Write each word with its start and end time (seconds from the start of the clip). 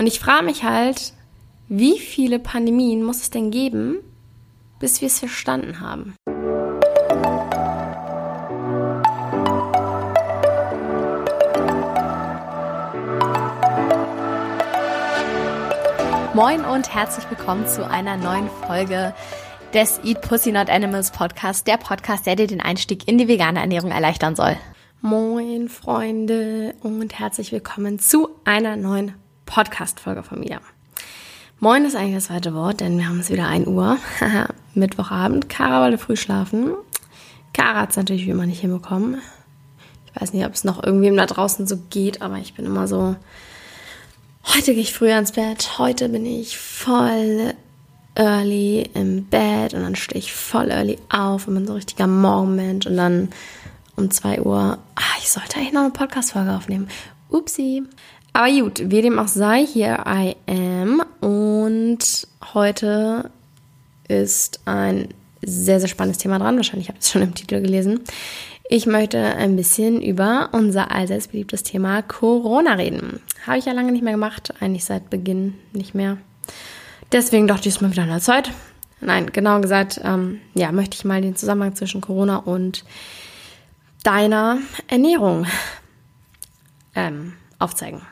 Und 0.00 0.06
ich 0.06 0.18
frage 0.18 0.46
mich 0.46 0.64
halt, 0.64 1.12
wie 1.68 1.98
viele 1.98 2.38
Pandemien 2.38 3.02
muss 3.02 3.20
es 3.20 3.28
denn 3.28 3.50
geben, 3.50 3.98
bis 4.78 5.02
wir 5.02 5.08
es 5.08 5.18
verstanden 5.18 5.80
haben? 5.80 6.14
Moin 16.32 16.64
und 16.64 16.94
herzlich 16.94 17.28
willkommen 17.28 17.66
zu 17.66 17.86
einer 17.86 18.16
neuen 18.16 18.48
Folge 18.66 19.14
des 19.74 20.00
Eat 20.02 20.22
Pussy 20.22 20.50
Not 20.50 20.70
Animals 20.70 21.10
Podcast, 21.10 21.66
der 21.66 21.76
Podcast, 21.76 22.24
der 22.24 22.36
dir 22.36 22.46
den 22.46 22.62
Einstieg 22.62 23.06
in 23.06 23.18
die 23.18 23.28
vegane 23.28 23.60
Ernährung 23.60 23.90
erleichtern 23.90 24.34
soll. 24.34 24.56
Moin 25.02 25.68
Freunde 25.68 26.74
und 26.82 27.18
herzlich 27.18 27.52
willkommen 27.52 27.98
zu 27.98 28.30
einer 28.46 28.76
neuen 28.76 29.19
Podcast-Folge 29.50 30.22
von 30.22 30.40
mir. 30.40 30.60
Moin 31.58 31.84
ist 31.84 31.96
eigentlich 31.96 32.14
das 32.14 32.26
zweite 32.26 32.54
Wort, 32.54 32.80
denn 32.80 32.96
wir 32.96 33.08
haben 33.08 33.18
es 33.18 33.30
wieder 33.30 33.48
1 33.48 33.66
Uhr. 33.66 33.98
Mittwochabend. 34.74 35.48
Kara 35.48 35.82
wollte 35.82 35.98
früh 35.98 36.16
schlafen. 36.16 36.74
Kara 37.52 37.80
hat 37.80 37.90
es 37.90 37.96
natürlich 37.96 38.26
wie 38.26 38.30
immer 38.30 38.46
nicht 38.46 38.60
hinbekommen. 38.60 39.20
Ich 40.06 40.20
weiß 40.20 40.32
nicht, 40.32 40.46
ob 40.46 40.54
es 40.54 40.62
noch 40.62 40.82
irgendwem 40.82 41.16
da 41.16 41.26
draußen 41.26 41.66
so 41.66 41.78
geht, 41.90 42.22
aber 42.22 42.36
ich 42.36 42.54
bin 42.54 42.64
immer 42.64 42.86
so. 42.86 43.16
Heute 44.54 44.72
gehe 44.72 44.82
ich 44.82 44.94
früher 44.94 45.18
ins 45.18 45.32
Bett. 45.32 45.78
Heute 45.78 46.08
bin 46.08 46.24
ich 46.24 46.56
voll 46.56 47.52
early 48.14 48.88
im 48.94 49.24
Bett 49.24 49.74
und 49.74 49.82
dann 49.82 49.96
stehe 49.96 50.20
ich 50.20 50.32
voll 50.32 50.70
early 50.70 50.98
auf 51.08 51.48
und 51.48 51.54
bin 51.54 51.66
so 51.66 51.72
ein 51.72 51.76
richtiger 51.76 52.06
Morgenmensch 52.06 52.86
und 52.86 52.96
dann 52.96 53.28
um 53.96 54.10
2 54.10 54.42
Uhr, 54.42 54.78
ach, 54.94 55.18
ich 55.18 55.30
sollte 55.30 55.56
eigentlich 55.56 55.72
noch 55.72 55.82
eine 55.82 55.90
Podcast-Folge 55.90 56.52
aufnehmen. 56.52 56.88
Upsi. 57.30 57.82
Aber 58.32 58.50
gut, 58.50 58.82
wie 58.90 59.02
dem 59.02 59.18
auch 59.18 59.28
sei, 59.28 59.66
hier 59.66 60.04
I 60.06 60.36
am. 60.46 61.02
Und 61.20 62.26
heute 62.54 63.30
ist 64.08 64.60
ein 64.66 65.08
sehr, 65.42 65.80
sehr 65.80 65.88
spannendes 65.88 66.18
Thema 66.18 66.38
dran. 66.38 66.56
Wahrscheinlich 66.56 66.88
habt 66.88 66.98
ihr 66.98 67.02
es 67.02 67.10
schon 67.10 67.22
im 67.22 67.34
Titel 67.34 67.60
gelesen. 67.60 68.00
Ich 68.68 68.86
möchte 68.86 69.18
ein 69.18 69.56
bisschen 69.56 70.00
über 70.00 70.50
unser 70.52 70.92
allseits 70.92 71.28
beliebtes 71.28 71.64
Thema 71.64 72.02
Corona 72.02 72.74
reden. 72.74 73.20
Habe 73.46 73.58
ich 73.58 73.64
ja 73.64 73.72
lange 73.72 73.90
nicht 73.90 74.04
mehr 74.04 74.12
gemacht, 74.12 74.54
eigentlich 74.60 74.84
seit 74.84 75.10
Beginn 75.10 75.54
nicht 75.72 75.94
mehr. 75.94 76.18
Deswegen 77.10 77.48
dachte 77.48 77.68
ich, 77.68 77.74
es 77.74 77.80
mal 77.80 77.90
wieder 77.90 78.04
an 78.04 78.10
der 78.10 78.20
Zeit. 78.20 78.52
Nein, 79.00 79.32
genau 79.32 79.60
gesagt, 79.60 80.00
ähm, 80.04 80.40
ja, 80.54 80.70
möchte 80.70 80.94
ich 80.94 81.04
mal 81.04 81.20
den 81.20 81.34
Zusammenhang 81.34 81.74
zwischen 81.74 82.00
Corona 82.00 82.36
und 82.36 82.84
deiner 84.04 84.58
Ernährung 84.86 85.46
ähm, 86.94 87.32
aufzeigen. 87.58 88.02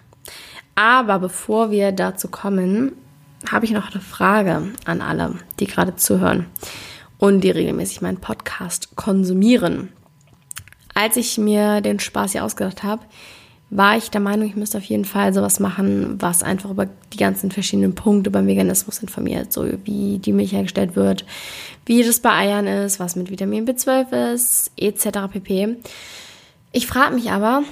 Aber 0.78 1.18
bevor 1.18 1.72
wir 1.72 1.90
dazu 1.90 2.28
kommen, 2.28 2.92
habe 3.50 3.64
ich 3.64 3.72
noch 3.72 3.90
eine 3.90 4.00
Frage 4.00 4.62
an 4.84 5.00
alle, 5.00 5.34
die 5.58 5.66
gerade 5.66 5.96
zuhören 5.96 6.46
und 7.18 7.40
die 7.40 7.50
regelmäßig 7.50 8.00
meinen 8.00 8.20
Podcast 8.20 8.94
konsumieren. 8.94 9.88
Als 10.94 11.16
ich 11.16 11.36
mir 11.36 11.80
den 11.80 11.98
Spaß 11.98 12.30
hier 12.30 12.44
ausgedacht 12.44 12.84
habe, 12.84 13.02
war 13.70 13.96
ich 13.96 14.12
der 14.12 14.20
Meinung, 14.20 14.46
ich 14.46 14.54
müsste 14.54 14.78
auf 14.78 14.84
jeden 14.84 15.04
Fall 15.04 15.34
sowas 15.34 15.58
machen, 15.58 16.22
was 16.22 16.44
einfach 16.44 16.70
über 16.70 16.86
die 17.12 17.18
ganzen 17.18 17.50
verschiedenen 17.50 17.96
Punkte 17.96 18.30
beim 18.30 18.46
Veganismus 18.46 19.00
informiert, 19.00 19.52
so 19.52 19.66
wie 19.82 20.18
die 20.18 20.32
Milch 20.32 20.52
hergestellt 20.52 20.94
wird, 20.94 21.24
wie 21.86 22.04
das 22.04 22.20
bei 22.20 22.30
Eiern 22.30 22.68
ist, 22.68 23.00
was 23.00 23.16
mit 23.16 23.32
Vitamin 23.32 23.66
B12 23.66 24.32
ist, 24.32 24.70
etc. 24.76 25.08
pp. 25.32 25.76
Ich 26.70 26.86
frage 26.86 27.16
mich 27.16 27.32
aber, 27.32 27.64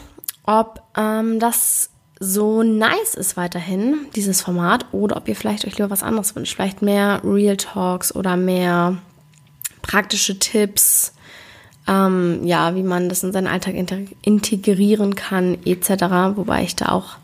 ob 0.44 0.82
ähm, 0.96 1.38
das 1.38 1.90
so 2.18 2.62
nice 2.62 3.14
ist 3.14 3.36
weiterhin, 3.36 4.06
dieses 4.14 4.40
Format, 4.40 4.86
oder 4.92 5.16
ob 5.16 5.28
ihr 5.28 5.36
vielleicht 5.36 5.66
euch 5.66 5.76
lieber 5.76 5.90
was 5.90 6.02
anderes 6.02 6.34
wünscht. 6.34 6.54
Vielleicht 6.54 6.82
mehr 6.82 7.20
Real 7.24 7.56
Talks 7.56 8.14
oder 8.14 8.36
mehr 8.36 8.96
praktische 9.82 10.38
Tipps, 10.38 11.12
ähm, 11.86 12.40
ja, 12.44 12.74
wie 12.74 12.82
man 12.82 13.08
das 13.08 13.22
in 13.22 13.32
seinen 13.32 13.46
Alltag 13.46 13.74
integrieren 14.22 15.14
kann, 15.14 15.58
etc. 15.64 16.36
Wobei 16.36 16.62
ich 16.62 16.74
da 16.74 16.90
auch 16.90 17.16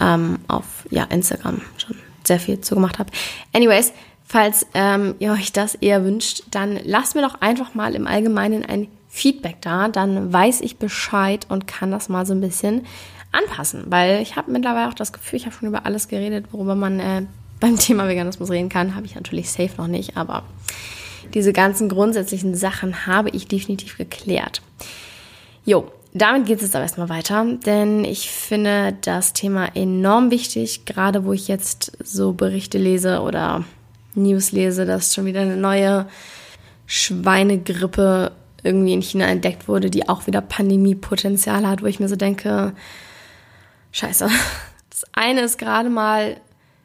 ähm, 0.00 0.38
auf 0.48 0.86
ja, 0.90 1.04
Instagram 1.04 1.60
schon 1.76 1.96
sehr 2.24 2.40
viel 2.40 2.60
zugemacht 2.60 2.98
habe. 2.98 3.10
Anyways, 3.52 3.92
falls 4.24 4.66
ähm, 4.74 5.14
ihr 5.18 5.32
euch 5.32 5.52
das 5.52 5.74
eher 5.74 6.04
wünscht, 6.04 6.42
dann 6.50 6.78
lasst 6.84 7.14
mir 7.14 7.22
doch 7.22 7.40
einfach 7.40 7.74
mal 7.74 7.94
im 7.94 8.06
Allgemeinen 8.06 8.64
ein 8.64 8.88
Feedback 9.08 9.56
da, 9.62 9.88
dann 9.88 10.32
weiß 10.32 10.60
ich 10.60 10.76
Bescheid 10.76 11.46
und 11.48 11.66
kann 11.66 11.90
das 11.90 12.08
mal 12.08 12.26
so 12.26 12.34
ein 12.34 12.40
bisschen 12.42 12.86
anpassen, 13.32 13.84
weil 13.88 14.22
ich 14.22 14.36
habe 14.36 14.50
mittlerweile 14.50 14.88
auch 14.88 14.94
das 14.94 15.12
Gefühl, 15.12 15.38
ich 15.38 15.46
habe 15.46 15.54
schon 15.54 15.68
über 15.68 15.86
alles 15.86 16.08
geredet, 16.08 16.46
worüber 16.52 16.74
man 16.74 17.00
äh, 17.00 17.22
beim 17.60 17.76
Thema 17.76 18.08
Veganismus 18.08 18.50
reden 18.50 18.68
kann. 18.68 18.94
Habe 18.94 19.06
ich 19.06 19.14
natürlich 19.14 19.50
safe 19.50 19.72
noch 19.78 19.88
nicht, 19.88 20.16
aber 20.16 20.44
diese 21.34 21.52
ganzen 21.52 21.88
grundsätzlichen 21.88 22.54
Sachen 22.54 23.06
habe 23.06 23.30
ich 23.30 23.48
definitiv 23.48 23.98
geklärt. 23.98 24.62
Jo, 25.64 25.90
damit 26.14 26.46
geht 26.46 26.56
es 26.56 26.62
jetzt 26.62 26.74
aber 26.74 26.84
erstmal 26.84 27.10
weiter, 27.10 27.44
denn 27.66 28.04
ich 28.04 28.30
finde 28.30 28.96
das 29.02 29.34
Thema 29.34 29.76
enorm 29.76 30.30
wichtig, 30.30 30.86
gerade 30.86 31.24
wo 31.24 31.32
ich 31.32 31.48
jetzt 31.48 31.92
so 32.02 32.32
Berichte 32.32 32.78
lese 32.78 33.20
oder 33.20 33.64
News 34.14 34.52
lese, 34.52 34.86
dass 34.86 35.14
schon 35.14 35.26
wieder 35.26 35.40
eine 35.42 35.56
neue 35.56 36.06
Schweinegrippe 36.86 38.32
irgendwie 38.62 38.94
in 38.94 39.02
China 39.02 39.26
entdeckt 39.26 39.68
wurde, 39.68 39.90
die 39.90 40.08
auch 40.08 40.26
wieder 40.26 40.40
Pandemiepotenzial 40.40 41.66
hat, 41.66 41.82
wo 41.82 41.86
ich 41.86 42.00
mir 42.00 42.08
so 42.08 42.16
denke, 42.16 42.72
scheiße. 43.98 44.28
Das 44.90 45.04
eine 45.12 45.42
ist 45.42 45.58
gerade 45.58 45.90
mal 45.90 46.40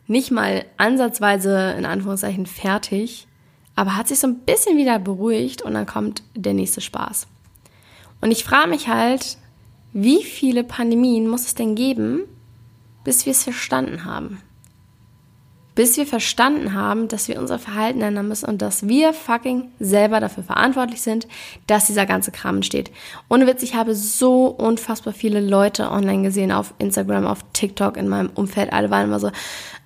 nicht 0.06 0.30
mal 0.30 0.66
ansatzweise 0.78 1.74
in 1.78 1.86
Anführungszeichen 1.86 2.46
fertig, 2.46 3.28
aber 3.76 3.96
hat 3.96 4.08
sich 4.08 4.20
so 4.20 4.28
ein 4.28 4.42
bisschen 4.42 4.78
wieder 4.78 5.00
beruhigt 5.00 5.64
und 5.64 5.74
dann 5.74 5.88
kommt 5.88 6.22
der 6.36 6.54
nächste 6.54 6.80
Spaß. 6.80 7.26
Und 8.22 8.30
ich 8.30 8.44
frage 8.44 8.70
mich 8.70 8.88
halt, 8.88 9.38
wie 9.94 10.24
viele 10.24 10.64
Pandemien 10.64 11.28
muss 11.28 11.48
es 11.48 11.56
denn 11.56 11.74
geben, 11.74 12.26
bis 13.04 13.26
wir 13.26 13.32
es 13.32 13.44
verstanden 13.44 14.06
haben? 14.06 14.42
Bis 15.76 15.98
wir 15.98 16.06
verstanden 16.06 16.74
haben, 16.74 17.08
dass 17.08 17.28
wir 17.28 17.40
unser 17.40 17.58
Verhalten 17.58 18.02
ändern 18.02 18.28
müssen 18.28 18.46
und 18.46 18.62
dass 18.62 18.88
wir 18.88 19.14
fucking 19.14 19.72
selber 19.80 20.20
dafür 20.20 20.44
verantwortlich 20.44 21.02
sind, 21.02 21.28
dass 21.68 21.88
dieser 21.88 22.06
ganze 22.06 22.32
Kram 22.32 22.58
entsteht. 22.58 22.92
Ohne 23.30 23.48
Witz, 23.48 23.64
ich 23.64 23.76
habe 23.76 23.96
so 23.96 24.46
unfassbar 24.48 25.14
viele 25.14 25.40
Leute 25.40 25.90
online 25.90 26.24
gesehen, 26.24 26.52
auf 26.52 26.74
Instagram, 26.78 27.26
auf 27.26 27.40
TikTok, 27.54 27.98
in 27.98 28.08
meinem 28.08 28.30
Umfeld. 28.36 28.72
Alle 28.72 28.92
waren 28.92 29.06
immer 29.06 29.20
so, 29.20 29.32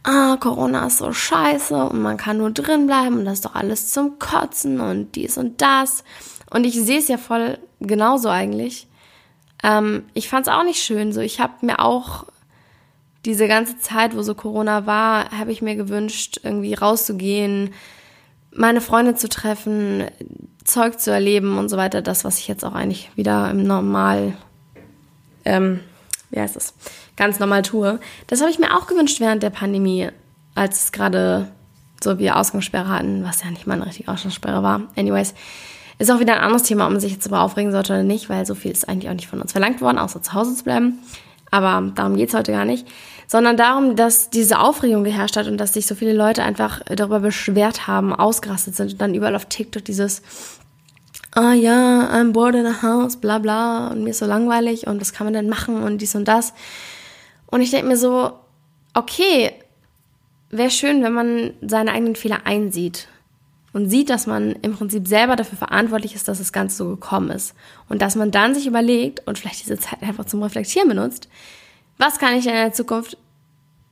ah, 0.03 0.37
Corona 0.37 0.87
ist 0.87 0.97
so 0.97 1.13
scheiße 1.13 1.75
und 1.75 2.01
man 2.01 2.17
kann 2.17 2.37
nur 2.37 2.51
drin 2.51 2.87
bleiben 2.87 3.19
und 3.19 3.25
das 3.25 3.35
ist 3.35 3.45
doch 3.45 3.55
alles 3.55 3.91
zum 3.91 4.19
Kotzen 4.19 4.81
und 4.81 5.15
dies 5.15 5.37
und 5.37 5.61
das. 5.61 6.03
Und 6.49 6.65
ich 6.65 6.75
sehe 6.75 6.99
es 6.99 7.07
ja 7.07 7.17
voll 7.17 7.59
genauso 7.79 8.29
eigentlich. 8.29 8.87
Ähm, 9.63 10.03
ich 10.13 10.29
fand 10.29 10.47
es 10.47 10.53
auch 10.53 10.63
nicht 10.63 10.81
schön. 10.81 11.13
So, 11.13 11.21
ich 11.21 11.39
habe 11.39 11.65
mir 11.65 11.79
auch 11.79 12.25
diese 13.25 13.47
ganze 13.47 13.79
Zeit, 13.79 14.15
wo 14.15 14.21
so 14.21 14.35
Corona 14.35 14.85
war, 14.85 15.31
habe 15.31 15.51
ich 15.51 15.61
mir 15.61 15.75
gewünscht, 15.75 16.39
irgendwie 16.43 16.73
rauszugehen, 16.73 17.73
meine 18.51 18.81
Freunde 18.81 19.15
zu 19.15 19.29
treffen, 19.29 20.05
Zeug 20.63 20.99
zu 20.99 21.11
erleben 21.11 21.57
und 21.57 21.69
so 21.69 21.77
weiter. 21.77 22.01
Das, 22.01 22.23
was 22.23 22.39
ich 22.39 22.47
jetzt 22.47 22.65
auch 22.65 22.73
eigentlich 22.73 23.11
wieder 23.15 23.49
im 23.51 23.63
Normal, 23.63 24.37
ähm, 25.45 25.81
wie 26.29 26.39
heißt 26.39 26.55
das, 26.55 26.73
ganz 27.15 27.39
normal 27.39 27.61
tue. 27.61 27.99
Das 28.27 28.41
habe 28.41 28.51
ich 28.51 28.59
mir 28.59 28.75
auch 28.75 28.87
gewünscht 28.87 29.19
während 29.19 29.43
der 29.43 29.49
Pandemie, 29.49 30.09
als 30.55 30.83
es 30.83 30.91
gerade 30.91 31.49
so 32.03 32.19
wir 32.19 32.37
Ausgangssperre 32.37 32.89
hatten, 32.89 33.23
was 33.23 33.43
ja 33.43 33.49
nicht 33.49 33.67
mal 33.67 33.73
eine 33.73 33.85
richtige 33.85 34.11
Ausgangssperre 34.11 34.63
war. 34.63 34.83
Anyways, 34.95 35.33
ist 35.99 36.11
auch 36.11 36.19
wieder 36.19 36.35
ein 36.35 36.41
anderes 36.41 36.63
Thema, 36.63 36.85
ob 36.85 36.91
man 36.91 37.01
sich 37.01 37.11
jetzt 37.11 37.27
aber 37.27 37.41
aufregen 37.41 37.71
sollte 37.71 37.93
oder 37.93 38.03
nicht, 38.03 38.29
weil 38.29 38.45
so 38.45 38.53
viel 38.53 38.71
ist 38.71 38.87
eigentlich 38.87 39.09
auch 39.09 39.15
nicht 39.15 39.27
von 39.27 39.41
uns 39.41 39.51
verlangt 39.51 39.81
worden, 39.81 39.97
außer 39.97 40.21
zu 40.21 40.33
Hause 40.33 40.55
zu 40.55 40.63
bleiben. 40.63 40.99
Aber 41.51 41.91
darum 41.95 42.15
geht's 42.15 42.33
heute 42.33 42.51
gar 42.51 42.65
nicht 42.65 42.87
sondern 43.27 43.57
darum, 43.57 43.95
dass 43.97 44.29
diese 44.29 44.59
Aufregung 44.59 45.03
geherrscht 45.03 45.35
hat 45.35 45.47
und 45.47 45.57
dass 45.57 45.73
sich 45.73 45.85
so 45.85 45.95
viele 45.95 46.13
Leute 46.13 46.43
einfach 46.43 46.81
darüber 46.85 47.19
beschwert 47.19 47.85
haben, 47.85 48.15
ausgerastet 48.15 48.75
sind 48.75 48.93
und 48.93 49.01
dann 49.01 49.13
überall 49.13 49.35
auf 49.35 49.45
TikTok 49.45 49.83
dieses 49.83 50.21
ah 51.35 51.53
ja, 51.53 52.09
I'm 52.11 52.31
bored 52.31 52.55
in 52.55 52.65
a 52.65 52.81
house, 52.81 53.17
bla 53.17 53.37
bla 53.37 53.89
und 53.89 54.03
mir 54.03 54.11
ist 54.11 54.19
so 54.19 54.25
langweilig 54.25 54.87
und 54.87 55.01
was 55.01 55.13
kann 55.13 55.27
man 55.27 55.33
denn 55.33 55.49
machen 55.49 55.83
und 55.83 55.99
dies 55.99 56.15
und 56.15 56.27
das. 56.27 56.53
Und 57.47 57.61
ich 57.61 57.69
denke 57.69 57.87
mir 57.87 57.97
so, 57.97 58.31
okay, 58.93 59.51
wäre 60.49 60.71
schön, 60.71 61.03
wenn 61.03 61.13
man 61.13 61.53
seine 61.61 61.91
eigenen 61.91 62.15
Fehler 62.15 62.45
einsieht 62.45 63.07
und 63.77 63.91
sieht, 63.91 64.09
dass 64.09 64.25
man 64.25 64.53
im 64.63 64.73
Prinzip 64.73 65.07
selber 65.07 65.35
dafür 65.35 65.55
verantwortlich 65.55 66.15
ist, 66.15 66.27
dass 66.27 66.39
das 66.39 66.51
Ganze 66.51 66.77
so 66.77 66.89
gekommen 66.89 67.29
ist. 67.29 67.53
Und 67.87 68.01
dass 68.01 68.15
man 68.15 68.31
dann 68.31 68.55
sich 68.55 68.65
überlegt 68.65 69.27
und 69.27 69.37
vielleicht 69.37 69.61
diese 69.61 69.77
Zeit 69.77 70.01
einfach 70.01 70.25
zum 70.25 70.41
Reflektieren 70.41 70.89
benutzt, 70.89 71.29
was 71.99 72.17
kann 72.17 72.33
ich 72.33 72.47
in 72.47 72.53
der 72.53 72.73
Zukunft 72.73 73.19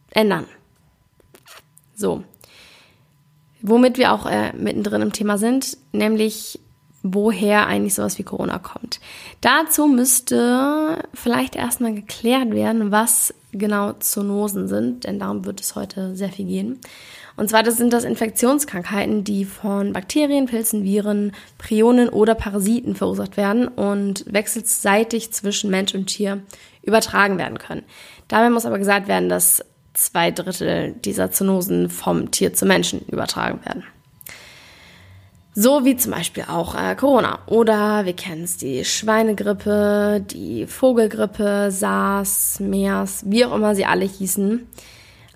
ändern? 0.09 0.45
So. 1.93 2.23
Womit 3.61 3.99
wir 3.99 4.11
auch 4.11 4.25
äh, 4.25 4.53
mittendrin 4.53 5.03
im 5.03 5.13
Thema 5.13 5.37
sind, 5.37 5.77
nämlich 5.91 6.59
woher 7.03 7.67
eigentlich 7.67 7.93
sowas 7.93 8.17
wie 8.17 8.23
Corona 8.23 8.57
kommt. 8.57 8.99
Dazu 9.41 9.85
müsste 9.85 11.03
vielleicht 11.13 11.55
erstmal 11.55 11.93
geklärt 11.93 12.49
werden, 12.49 12.89
was 12.89 13.35
genau 13.51 13.93
Zoonosen 13.93 14.67
sind, 14.67 15.03
denn 15.03 15.19
darum 15.19 15.45
wird 15.45 15.61
es 15.61 15.75
heute 15.75 16.15
sehr 16.15 16.29
viel 16.29 16.47
gehen. 16.47 16.79
Und 17.37 17.49
zwar 17.49 17.63
das 17.63 17.77
sind 17.77 17.91
das 17.91 18.05
Infektionskrankheiten, 18.05 19.23
die 19.23 19.43
von 19.45 19.91
Bakterien, 19.93 20.45
Pilzen, 20.45 20.83
Viren, 20.83 21.33
Prionen 21.57 22.09
oder 22.09 22.33
Parasiten 22.33 22.95
verursacht 22.95 23.35
werden 23.35 23.67
und 23.67 24.25
wechselseitig 24.27 25.31
zwischen 25.33 25.69
Mensch 25.69 25.93
und 25.93 26.07
Tier 26.07 26.41
übertragen 26.81 27.37
werden 27.37 27.57
können. 27.57 27.83
Dabei 28.27 28.49
muss 28.49 28.65
aber 28.65 28.79
gesagt 28.79 29.07
werden, 29.07 29.27
dass 29.27 29.65
zwei 29.93 30.31
Drittel 30.31 30.93
dieser 30.93 31.31
Zoonosen 31.31 31.89
vom 31.89 32.31
Tier 32.31 32.53
zum 32.53 32.67
Menschen 32.67 33.01
übertragen 33.07 33.59
werden. 33.65 33.83
So 35.57 35.85
wie 35.85 35.95
zum 35.95 36.11
Beispiel 36.11 36.43
auch 36.49 36.75
äh, 36.75 36.95
Corona. 36.95 37.39
Oder 37.47 38.03
wir 38.03 38.13
kennen 38.13 38.43
es, 38.43 38.57
die 38.57 38.83
Schweinegrippe, 38.83 40.21
die 40.29 40.67
Vogelgrippe, 40.67 41.71
SARS, 41.71 42.59
MERS, 42.59 43.23
wie 43.27 43.45
auch 43.45 43.55
immer 43.55 43.73
sie 43.73 43.85
alle 43.85 44.03
hießen. 44.03 44.67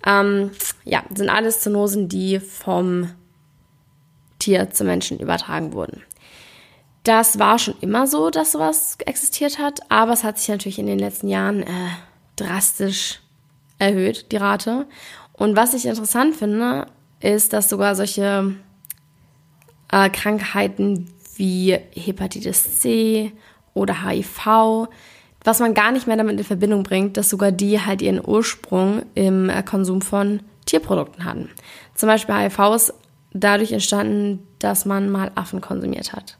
Ähm, 0.06 0.52
ja, 0.86 1.04
sind 1.14 1.30
alles 1.30 1.62
Zoonosen, 1.62 2.10
die 2.10 2.40
vom 2.40 3.10
Tier 4.40 4.70
zum 4.72 4.88
Menschen 4.88 5.20
übertragen 5.20 5.74
wurden. 5.74 6.04
Das 7.04 7.40
war 7.40 7.60
schon 7.60 7.76
immer 7.82 8.08
so, 8.08 8.30
dass 8.30 8.52
sowas 8.52 8.98
existiert 9.06 9.58
hat, 9.60 9.80
aber 9.90 10.14
es 10.14 10.24
hat 10.24 10.38
sich 10.38 10.50
natürlich 10.50 10.80
in 10.80 10.88
den 10.88 11.00
letzten 11.00 11.28
Jahren 11.28 11.64
äh, 11.64 11.90
drastisch 12.36 13.20
erhöht, 13.78 14.32
die 14.32 14.38
Rate. 14.38 14.86
Und 15.34 15.56
was 15.56 15.74
ich 15.74 15.86
interessant 15.86 16.36
finde, 16.36 16.88
ist, 17.22 17.54
dass 17.54 17.70
sogar 17.70 17.96
solche 17.96 18.56
äh, 19.92 20.10
Krankheiten 20.10 21.12
wie 21.36 21.78
Hepatitis 21.92 22.80
C 22.80 23.32
oder 23.74 24.06
HIV, 24.06 24.90
was 25.44 25.60
man 25.60 25.74
gar 25.74 25.92
nicht 25.92 26.08
mehr 26.08 26.18
damit 26.18 26.38
in 26.38 26.44
Verbindung 26.44 26.84
bringt, 26.84 27.18
dass 27.18 27.30
sogar 27.30 27.52
die 27.52 27.80
halt 27.80 28.02
ihren 28.02 28.26
Ursprung 28.26 29.04
im 29.16 29.50
äh, 29.50 29.64
Konsum 29.64 30.02
von 30.02 30.42
Tierprodukten 30.66 31.26
hatten. 31.26 31.50
Zum 31.96 32.08
Beispiel 32.08 32.36
HIV 32.36 32.76
ist 32.76 32.94
dadurch 33.34 33.72
entstanden, 33.72 34.46
dass 34.60 34.86
man 34.86 35.10
mal 35.10 35.32
Affen 35.36 35.62
konsumiert 35.62 36.14
hat. 36.14 36.38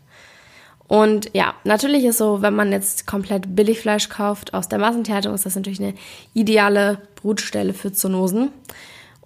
Und 0.88 1.30
ja, 1.34 1.54
natürlich 1.64 2.04
ist 2.04 2.18
so, 2.18 2.42
wenn 2.42 2.56
man 2.56 2.72
jetzt 2.72 3.06
komplett 3.06 3.56
Billigfleisch 3.56 4.10
kauft 4.10 4.56
aus 4.56 4.70
der 4.70 4.80
Massentierhaltung, 4.80 5.36
ist 5.36 5.46
das 5.46 5.56
natürlich 5.56 5.80
eine 5.80 5.94
ideale 6.34 6.98
Brutstelle 7.16 7.74
für 7.74 7.92
Zoonosen. 7.92 8.50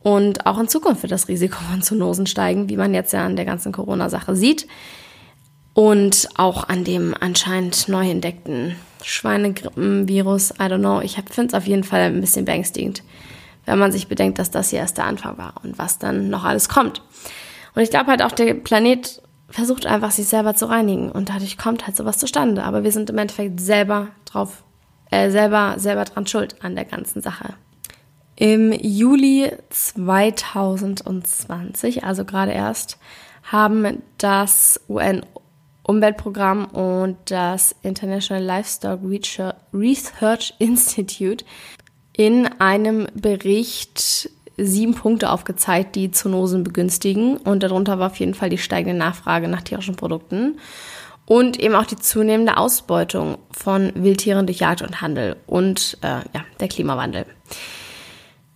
Und 0.02 0.46
auch 0.46 0.60
in 0.60 0.68
Zukunft 0.68 1.04
wird 1.04 1.14
das 1.14 1.30
Risiko 1.30 1.58
von 1.72 1.82
Zoonosen 1.82 2.28
steigen, 2.28 2.68
wie 2.68 2.76
man 2.76 2.94
jetzt 2.94 3.14
ja 3.14 3.26
an 3.26 3.38
der 3.38 3.46
ganzen 3.46 3.72
Corona-Sache 3.72 4.36
sieht. 4.36 4.68
Und 5.74 6.30
auch 6.36 6.70
an 6.70 6.84
dem 6.84 7.16
anscheinend 7.20 7.88
neu 7.88 8.10
entdeckten 8.10 8.76
Schweinegrippenvirus. 9.02 10.52
I 10.52 10.64
don't 10.64 10.80
know. 10.80 11.02
Ich 11.02 11.16
finde 11.16 11.48
es 11.48 11.54
auf 11.54 11.68
jeden 11.68 11.84
Fall 11.84 12.02
ein 12.02 12.22
bisschen 12.22 12.46
beängstigend, 12.46 13.04
wenn 13.66 13.80
man 13.80 13.92
sich 13.92 14.08
bedenkt, 14.08 14.40
dass 14.40 14.52
das 14.52 14.70
hier 14.70 14.80
erst 14.80 14.98
der 14.98 15.06
Anfang 15.06 15.38
war 15.38 15.56
und 15.64 15.78
was 15.78 15.98
dann 15.98 16.30
noch 16.30 16.44
alles 16.44 16.70
kommt. 16.70 17.02
Und 17.76 17.82
ich 17.82 17.90
glaube 17.90 18.08
halt 18.08 18.22
auch, 18.22 18.32
der 18.32 18.54
Planet 18.54 19.22
versucht 19.50 19.86
einfach, 19.86 20.12
sich 20.12 20.28
selber 20.28 20.56
zu 20.56 20.68
reinigen. 20.68 21.12
Und 21.12 21.30
dadurch 21.30 21.58
kommt 21.58 21.86
halt 21.86 21.96
sowas 21.96 22.18
zustande. 22.18 22.64
Aber 22.64 22.84
wir 22.84 22.92
sind 22.92 23.10
im 23.10 23.18
Endeffekt 23.18 23.60
selber 23.60 24.08
drauf, 24.26 24.64
äh, 25.12 25.30
selber, 25.30 25.76
selber 25.78 26.06
dran 26.06 26.28
schuld 26.28 26.56
an 26.64 26.76
der 26.76 26.86
ganzen 26.86 27.22
Sache. 27.22 27.54
Im 28.36 28.72
Juli 28.72 29.52
2020, 29.70 32.04
also 32.04 32.26
gerade 32.26 32.52
erst, 32.52 32.98
haben 33.44 34.02
das 34.18 34.80
UN-Umweltprogramm 35.88 36.66
und 36.66 37.18
das 37.26 37.76
International 37.82 38.44
Livestock 38.44 39.00
Research 39.74 40.54
Institute 40.60 41.46
in 42.16 42.48
einem 42.60 43.08
Bericht 43.14 44.30
sieben 44.58 44.94
Punkte 44.94 45.32
aufgezeigt, 45.32 45.96
die 45.96 46.12
Zoonosen 46.12 46.64
begünstigen. 46.64 47.38
Und 47.38 47.64
darunter 47.64 48.00
war 48.00 48.08
auf 48.08 48.20
jeden 48.20 48.36
Fall 48.36 48.50
die 48.50 48.58
steigende 48.58 48.98
Nachfrage 48.98 49.48
nach 49.48 49.62
tierischen 49.62 49.96
Produkten 49.96 50.60
und 51.26 51.60
eben 51.60 51.76
auch 51.76 51.86
die 51.86 51.96
zunehmende 51.96 52.58
Ausbeutung 52.58 53.38
von 53.52 53.92
Wildtieren 53.96 54.46
durch 54.46 54.60
Jagd 54.60 54.82
und 54.82 55.02
Handel 55.02 55.38
und 55.48 55.98
äh, 56.02 56.08
ja, 56.08 56.46
der 56.60 56.68
Klimawandel. 56.68 57.26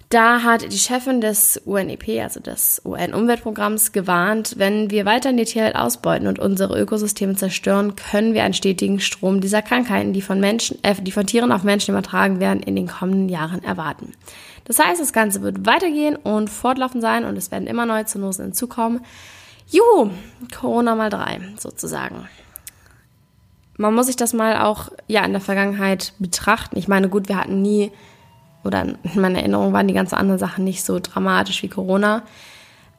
Da 0.10 0.44
hat 0.44 0.72
die 0.72 0.78
Chefin 0.78 1.20
des 1.20 1.62
UNEP, 1.66 2.22
also 2.24 2.40
des 2.40 2.82
UN-Umweltprogramms, 2.86 3.92
gewarnt, 3.92 4.54
wenn 4.58 4.90
wir 4.90 5.06
weiter 5.06 5.32
in 5.32 5.38
die 5.38 5.44
Tierwelt 5.44 5.76
ausbeuten 5.76 6.28
und 6.28 6.40
unsere 6.40 6.80
Ökosysteme 6.80 7.36
zerstören, 7.36 7.98
können 7.98 8.34
wir 8.34 8.44
einen 8.44 8.54
stetigen 8.54 9.02
Strom 9.02 9.42
dieser 9.42 9.62
Krankheiten, 9.62 10.14
die 10.14 10.22
von 10.22 10.40
Menschen, 10.40 10.82
äh, 10.82 10.96
die 10.96 11.12
von 11.12 11.28
Tieren 11.28 11.52
auf 11.52 11.64
Menschen 11.64 11.92
übertragen 11.92 12.40
werden, 12.40 12.64
in 12.64 12.78
den 12.78 12.88
kommenden 12.88 13.28
Jahren 13.28 13.62
erwarten. 13.66 14.14
Das 14.64 14.80
heißt, 14.80 15.02
das 15.02 15.12
Ganze 15.12 15.42
wird 15.42 15.66
weitergehen 15.66 16.16
und 16.16 16.50
fortlaufend 16.50 17.02
sein 17.02 17.26
und 17.26 17.36
es 17.36 17.52
werden 17.52 17.68
immer 17.68 17.86
neue 17.86 18.06
Zoonosen 18.06 18.46
hinzukommen. 18.46 19.02
Juhu, 19.70 20.12
Corona 20.58 20.96
mal 20.96 21.10
drei, 21.10 21.42
sozusagen. 21.58 22.30
Man 23.76 23.94
muss 23.94 24.08
sich 24.08 24.16
das 24.16 24.32
mal 24.32 24.62
auch, 24.62 24.90
ja, 25.08 25.26
in 25.26 25.34
der 25.34 25.42
Vergangenheit 25.42 26.14
betrachten. 26.18 26.78
Ich 26.78 26.88
meine, 26.88 27.10
gut, 27.10 27.28
wir 27.28 27.36
hatten 27.36 27.62
nie 27.62 27.92
oder 28.68 28.84
in 28.84 28.98
meiner 29.16 29.40
Erinnerung 29.40 29.74
waren 29.74 29.88
die 29.88 29.94
ganzen 29.94 30.16
anderen 30.16 30.40
Sachen 30.40 30.64
nicht 30.64 30.86
so 30.86 31.00
dramatisch 31.00 31.64
wie 31.64 31.70
Corona. 31.70 32.24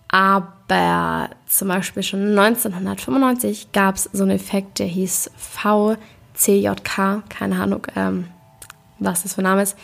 Aber 0.09 1.29
zum 1.47 1.69
Beispiel 1.69 2.03
schon 2.03 2.38
1995 2.38 3.73
gab 3.73 3.97
es 3.97 4.09
so 4.12 4.23
einen 4.23 4.32
Effekt, 4.32 4.79
der 4.79 4.87
hieß 4.87 5.31
VCJK, 5.37 7.23
keine 7.29 7.61
Ahnung, 7.61 7.87
ähm, 7.94 8.29
was 8.99 9.23
das 9.23 9.35
für 9.35 9.43
ein 9.43 9.44
Name 9.44 9.62
ist. 9.62 9.76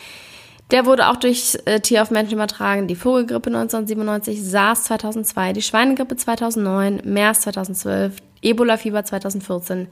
Der 0.70 0.86
wurde 0.86 1.08
auch 1.08 1.16
durch 1.16 1.58
äh, 1.66 1.80
Tier 1.80 2.00
auf 2.00 2.10
Menschen 2.10 2.34
übertragen. 2.34 2.88
Die 2.88 2.96
Vogelgrippe 2.96 3.48
1997, 3.48 4.42
SARS 4.42 4.84
2002, 4.84 5.52
die 5.52 5.62
Schweinegrippe 5.62 6.16
2009, 6.16 7.02
MERS 7.04 7.42
2012, 7.42 8.16
Ebola-Fieber 8.40 9.04
2014. 9.04 9.88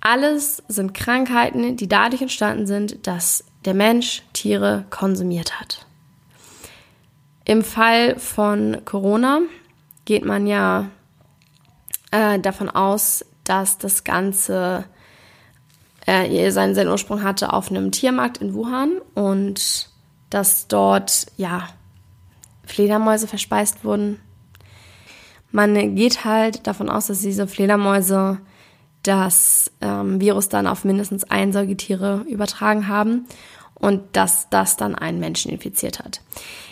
Alles 0.00 0.62
sind 0.68 0.92
Krankheiten, 0.92 1.76
die 1.76 1.88
dadurch 1.88 2.22
entstanden 2.22 2.66
sind, 2.66 3.06
dass 3.06 3.44
der 3.64 3.74
Mensch 3.74 4.22
Tiere 4.32 4.84
konsumiert 4.90 5.60
hat. 5.60 5.86
Im 7.44 7.62
Fall 7.62 8.18
von 8.18 8.84
Corona 8.84 9.40
geht 10.04 10.24
man 10.24 10.46
ja 10.46 10.90
äh, 12.10 12.38
davon 12.38 12.70
aus, 12.70 13.24
dass 13.44 13.78
das 13.78 14.04
Ganze 14.04 14.84
äh, 16.06 16.50
seinen, 16.50 16.74
seinen 16.74 16.90
Ursprung 16.90 17.22
hatte 17.22 17.52
auf 17.52 17.70
einem 17.70 17.90
Tiermarkt 17.90 18.38
in 18.38 18.54
Wuhan 18.54 19.00
und 19.14 19.88
dass 20.30 20.68
dort 20.68 21.26
ja 21.36 21.68
Fledermäuse 22.64 23.26
verspeist 23.26 23.84
wurden. 23.84 24.20
Man 25.50 25.94
geht 25.94 26.24
halt 26.24 26.66
davon 26.66 26.88
aus, 26.88 27.08
dass 27.08 27.20
diese 27.20 27.46
Fledermäuse 27.46 28.38
das 29.02 29.70
ähm, 29.80 30.20
Virus 30.20 30.48
dann 30.48 30.66
auf 30.66 30.84
mindestens 30.84 31.24
ein 31.24 31.52
Säugetiere 31.52 32.24
übertragen 32.28 32.88
haben 32.88 33.26
und 33.74 34.00
dass 34.12 34.48
das 34.48 34.76
dann 34.76 34.94
einen 34.94 35.18
Menschen 35.18 35.50
infiziert 35.50 35.98
hat. 35.98 36.20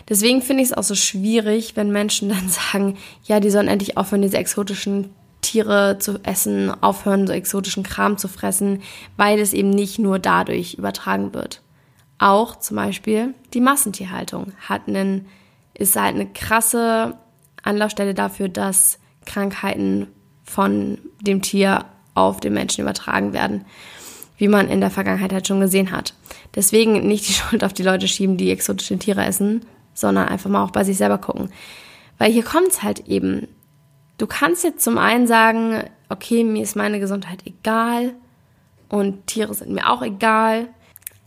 Deswegen 0.09 0.43
finde 0.43 0.63
ich 0.63 0.71
es 0.71 0.77
auch 0.77 0.85
so 0.85 0.95
schwierig, 0.95 1.77
wenn 1.77 1.91
Menschen 1.91 2.29
dann 2.29 2.49
sagen, 2.73 2.97
ja, 3.25 3.41
die 3.41 3.51
sollen 3.51 3.69
endlich 3.69 3.97
aufhören, 3.97 4.23
diese 4.23 4.39
exotischen 4.39 5.11
Tiere 5.41 5.99
zu 5.99 6.21
essen, 6.23 6.71
aufhören, 6.83 7.27
so 7.27 7.33
exotischen 7.33 7.83
Kram 7.83 8.19
zu 8.19 8.29
fressen, 8.29 8.83
weil 9.17 9.39
es 9.39 9.53
eben 9.53 9.71
nicht 9.71 9.99
nur 9.99 10.19
dadurch 10.19 10.75
übertragen 10.75 11.35
wird. 11.35 11.63
Auch 12.19 12.57
zum 12.57 12.77
Beispiel 12.77 13.35
die 13.55 13.61
Massentierhaltung 13.61 14.53
hat 14.61 14.87
einen, 14.87 15.27
ist 15.75 15.97
halt 15.97 16.15
eine 16.15 16.27
krasse 16.27 17.17
Anlaufstelle 17.63 18.15
dafür, 18.15 18.49
dass 18.49 18.99
Krankheiten 19.25 20.09
von 20.45 20.99
dem 21.21 21.41
Tier 21.43 21.87
auf 22.15 22.41
den 22.41 22.55
Menschen 22.55 22.83
übertragen 22.83 23.33
werden, 23.33 23.65
wie 24.37 24.49
man 24.49 24.69
in 24.69 24.81
der 24.81 24.91
Vergangenheit 24.91 25.33
halt 25.33 25.47
schon 25.47 25.61
gesehen 25.61 25.91
hat. 25.91 26.15
Deswegen 26.55 27.07
nicht 27.07 27.29
die 27.29 27.33
Schuld 27.35 27.65
auf 27.65 27.73
die 27.73 27.83
Leute 27.83 28.09
schieben, 28.09 28.37
die 28.37 28.51
exotische 28.51 28.99
Tiere 28.99 29.25
essen, 29.25 29.65
sondern 29.95 30.29
einfach 30.29 30.51
mal 30.51 30.65
auch 30.65 30.71
bei 30.71 30.85
sich 30.85 30.97
selber 30.97 31.19
gucken. 31.19 31.51
Weil 32.19 32.33
hier 32.33 32.45
kommt 32.45 32.69
es 32.69 32.83
halt 32.83 33.09
eben. 33.09 33.49
Du 34.19 34.27
kannst 34.27 34.65
jetzt 34.65 34.85
zum 34.85 34.99
einen 34.99 35.27
sagen, 35.27 35.85
okay, 36.11 36.45
mir 36.45 36.63
ist 36.63 36.77
meine 36.77 37.01
Gesundheit 37.01 37.41
egal 37.47 38.13
und 38.89 39.27
Tiere 39.27 39.55
sind 39.55 39.71
mir 39.71 39.89
auch 39.91 40.03
egal, 40.03 40.69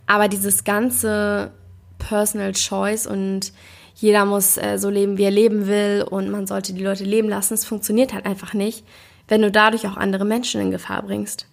aber 0.06 0.28
dieses 0.28 0.64
ganze 0.64 1.50
Personal 1.98 2.52
Choice 2.52 3.06
und 3.06 3.52
jeder 3.96 4.24
muss 4.24 4.56
äh, 4.58 4.78
so 4.78 4.90
leben, 4.90 5.18
wie 5.18 5.24
er 5.24 5.30
leben 5.30 5.66
will 5.66 6.04
und 6.08 6.30
man 6.30 6.46
sollte 6.46 6.74
die 6.74 6.84
Leute 6.84 7.04
leben 7.04 7.28
lassen, 7.28 7.54
es 7.54 7.64
funktioniert 7.64 8.12
halt 8.12 8.26
einfach 8.26 8.52
nicht, 8.54 8.84
wenn 9.28 9.42
du 9.42 9.50
dadurch 9.50 9.86
auch 9.86 9.96
andere 9.96 10.24
Menschen 10.24 10.60
in 10.60 10.70
Gefahr 10.70 11.02
bringst. 11.02 11.46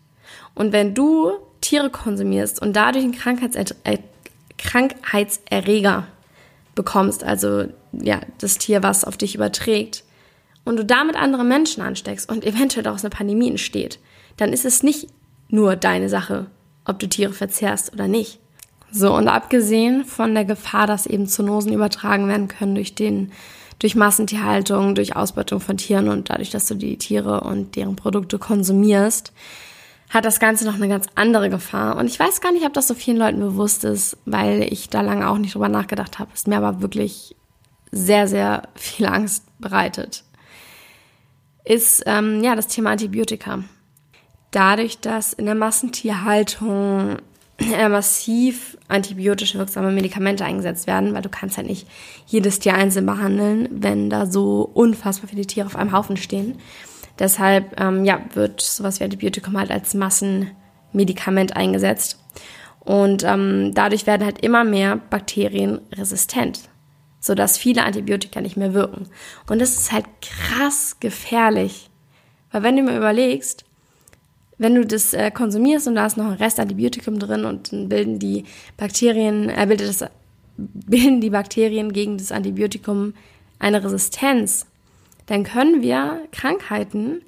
Und 0.55 0.71
wenn 0.71 0.93
du 0.93 1.31
Tiere 1.61 1.89
konsumierst 1.89 2.61
und 2.61 2.75
dadurch 2.75 3.03
einen 3.03 3.13
Krankheitser 3.13 3.75
äh, 3.83 3.99
Krankheitserreger 4.57 6.07
bekommst, 6.75 7.23
also 7.23 7.65
ja, 7.93 8.21
das 8.39 8.57
Tier, 8.57 8.83
was 8.83 9.03
auf 9.03 9.17
dich 9.17 9.35
überträgt, 9.35 10.03
und 10.63 10.77
du 10.77 10.85
damit 10.85 11.15
andere 11.15 11.43
Menschen 11.43 11.81
ansteckst 11.81 12.29
und 12.29 12.45
eventuell 12.45 12.83
daraus 12.83 13.03
eine 13.03 13.09
Pandemie 13.09 13.49
entsteht, 13.49 13.99
dann 14.37 14.53
ist 14.53 14.65
es 14.65 14.83
nicht 14.83 15.07
nur 15.49 15.75
deine 15.75 16.09
Sache, 16.09 16.47
ob 16.85 16.99
du 16.99 17.07
Tiere 17.07 17.33
verzehrst 17.33 17.93
oder 17.93 18.07
nicht. 18.07 18.39
So, 18.91 19.15
und 19.15 19.27
abgesehen 19.27 20.03
von 20.05 20.33
der 20.33 20.45
Gefahr, 20.45 20.85
dass 20.85 21.05
eben 21.05 21.27
Zoonosen 21.27 21.73
übertragen 21.73 22.27
werden 22.27 22.47
können 22.47 22.75
durch 22.75 22.93
den, 22.93 23.31
durch 23.81 23.95
Massentierhaltung, 23.95 24.93
durch 24.93 25.15
Ausbeutung 25.15 25.59
von 25.59 25.75
Tieren 25.75 26.07
und 26.07 26.29
dadurch, 26.29 26.51
dass 26.51 26.67
du 26.67 26.75
die 26.75 26.97
Tiere 26.97 27.41
und 27.41 27.75
deren 27.75 27.95
Produkte 27.95 28.37
konsumierst, 28.37 29.33
hat 30.11 30.23
das 30.23 30.39
Ganze 30.39 30.65
noch 30.65 30.75
eine 30.75 30.87
ganz 30.87 31.07
andere 31.15 31.49
Gefahr. 31.49 31.97
Und 31.97 32.05
ich 32.05 32.19
weiß 32.19 32.41
gar 32.41 32.51
nicht, 32.51 32.65
ob 32.65 32.73
das 32.73 32.87
so 32.87 32.93
vielen 32.93 33.17
Leuten 33.17 33.39
bewusst 33.39 33.83
ist, 33.83 34.17
weil 34.25 34.61
ich 34.71 34.89
da 34.89 35.01
lange 35.01 35.27
auch 35.27 35.39
nicht 35.39 35.55
drüber 35.55 35.67
nachgedacht 35.67 36.19
habe. 36.19 36.29
Es 36.35 36.45
mir 36.45 36.57
aber 36.57 36.83
wirklich 36.83 37.35
sehr, 37.91 38.27
sehr 38.27 38.69
viel 38.75 39.07
Angst 39.07 39.45
bereitet. 39.57 40.25
Ist 41.63 42.03
ähm, 42.05 42.43
ja 42.43 42.55
das 42.55 42.67
Thema 42.67 42.91
Antibiotika. 42.91 43.63
Dadurch, 44.51 44.99
dass 44.99 45.33
in 45.33 45.45
der 45.45 45.55
Massentierhaltung 45.55 47.17
massiv 47.89 48.77
antibiotisch 48.87 49.55
wirksame 49.55 49.91
Medikamente 49.91 50.45
eingesetzt 50.45 50.87
werden, 50.87 51.13
weil 51.13 51.21
du 51.21 51.29
kannst 51.29 51.57
halt 51.57 51.67
nicht 51.67 51.87
jedes 52.25 52.59
Tier 52.59 52.75
einzeln 52.75 53.05
behandeln, 53.05 53.67
wenn 53.71 54.09
da 54.09 54.25
so 54.25 54.69
unfassbar 54.73 55.29
viele 55.29 55.45
Tiere 55.45 55.67
auf 55.67 55.75
einem 55.75 55.91
Haufen 55.91 56.17
stehen. 56.17 56.57
Deshalb 57.19 57.79
ähm, 57.79 58.05
ja, 58.05 58.21
wird 58.33 58.61
sowas 58.61 58.99
wie 58.99 59.03
Antibiotikum 59.03 59.57
halt 59.57 59.71
als 59.71 59.93
Massenmedikament 59.93 61.55
eingesetzt. 61.55 62.17
Und 62.79 63.23
ähm, 63.23 63.73
dadurch 63.75 64.07
werden 64.07 64.25
halt 64.25 64.41
immer 64.43 64.63
mehr 64.63 64.95
Bakterien 64.97 65.81
resistent, 65.91 66.61
sodass 67.19 67.57
viele 67.57 67.83
Antibiotika 67.83 68.41
nicht 68.41 68.57
mehr 68.57 68.73
wirken. 68.73 69.07
Und 69.47 69.59
das 69.61 69.75
ist 69.75 69.91
halt 69.91 70.05
krass 70.21 70.97
gefährlich. 70.99 71.91
Weil 72.51 72.63
wenn 72.63 72.75
du 72.75 72.83
mir 72.83 72.97
überlegst, 72.97 73.65
wenn 74.61 74.75
du 74.75 74.85
das 74.85 75.13
äh, 75.13 75.31
konsumierst 75.31 75.87
und 75.87 75.95
da 75.95 76.05
ist 76.05 76.17
noch 76.17 76.27
ein 76.27 76.33
Rest 76.33 76.59
Antibiotikum 76.59 77.17
drin 77.17 77.45
und 77.45 77.73
dann 77.73 77.89
bilden 77.89 78.19
die 78.19 78.45
Bakterien, 78.77 79.49
äh, 79.49 79.65
bildet 79.67 79.89
das, 79.89 80.09
bilden 80.57 81.19
die 81.19 81.31
Bakterien 81.31 81.91
gegen 81.91 82.19
das 82.19 82.31
Antibiotikum 82.31 83.15
eine 83.57 83.83
Resistenz, 83.83 84.67
dann 85.25 85.43
können 85.43 85.81
wir 85.81 86.21
Krankheiten, 86.31 87.23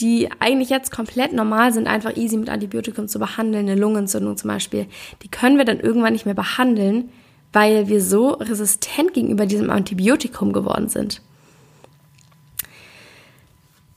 die 0.00 0.28
eigentlich 0.40 0.70
jetzt 0.70 0.90
komplett 0.90 1.32
normal 1.32 1.72
sind, 1.72 1.86
einfach 1.86 2.16
easy 2.16 2.36
mit 2.36 2.50
Antibiotikum 2.50 3.06
zu 3.06 3.20
behandeln, 3.20 3.68
eine 3.68 3.80
Lungenentzündung 3.80 4.36
zum 4.36 4.48
Beispiel, 4.48 4.86
die 5.22 5.28
können 5.28 5.58
wir 5.58 5.64
dann 5.64 5.78
irgendwann 5.78 6.14
nicht 6.14 6.26
mehr 6.26 6.34
behandeln, 6.34 7.10
weil 7.52 7.86
wir 7.86 8.00
so 8.00 8.30
resistent 8.30 9.14
gegenüber 9.14 9.46
diesem 9.46 9.70
Antibiotikum 9.70 10.52
geworden 10.52 10.88
sind. 10.88 11.22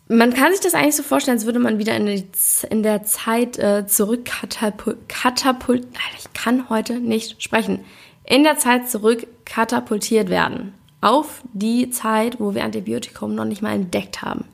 Man 0.07 0.33
kann 0.33 0.51
sich 0.51 0.61
das 0.61 0.75
eigentlich 0.75 0.95
so 0.95 1.03
vorstellen, 1.03 1.37
als 1.37 1.45
würde 1.45 1.59
man 1.59 1.79
wieder 1.79 1.95
in, 1.95 2.05
die, 2.05 2.27
in 2.69 2.83
der 2.83 3.03
Zeit 3.03 3.57
äh, 3.57 3.87
zurückkatapult. 3.87 5.09
Katapult, 5.09 5.87
ich 6.17 6.31
kann 6.33 6.69
heute 6.69 6.99
nicht 6.99 7.41
sprechen. 7.41 7.83
In 8.23 8.43
der 8.43 8.57
Zeit 8.57 8.89
zurück 8.89 9.25
katapultiert 9.45 10.29
werden 10.29 10.73
auf 11.01 11.43
die 11.53 11.89
Zeit, 11.89 12.39
wo 12.39 12.55
wir 12.55 12.63
Antibiotikum 12.63 13.35
noch 13.35 13.45
nicht 13.45 13.61
mal 13.61 13.73
entdeckt 13.73 14.21
haben. 14.21 14.45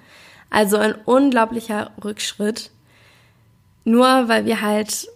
Also 0.49 0.77
ein 0.77 0.95
unglaublicher 1.05 1.91
Rückschritt, 2.03 2.71
nur 3.85 4.27
weil 4.27 4.45
wir 4.45 4.61
halt 4.61 5.07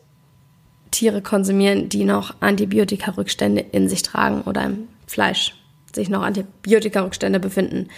Tiere 0.91 1.21
konsumieren, 1.21 1.89
die 1.89 2.05
noch 2.05 2.35
Antibiotika-Rückstände 2.39 3.65
in 3.71 3.89
sich 3.89 4.01
tragen 4.01 4.41
oder 4.41 4.63
im 4.63 4.87
Fleisch 5.07 5.55
sich 5.93 6.09
noch 6.09 6.23
Antibiotika-Rückstände 6.23 7.39
befinden. 7.39 7.89